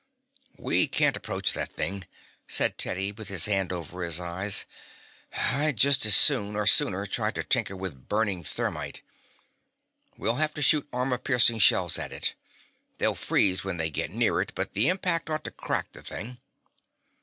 [0.57, 2.05] "We can't approach that thing,"
[2.47, 4.65] said Teddy, with his hand over his eyes.
[5.31, 9.03] "I'd just as soon, or sooner, try to tinker with burning thermite.
[10.17, 12.33] We'll have to shoot armor piercing shells at it.
[12.97, 16.39] They'll freeze when they get near it, but the impact ought to crack the thing."